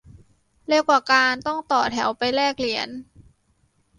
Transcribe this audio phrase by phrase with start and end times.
[0.67, 2.89] เร็วกว่าการต้องต่อแถวไปแลกเหรียญ